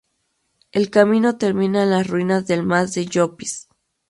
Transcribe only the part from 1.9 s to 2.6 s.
las ruinas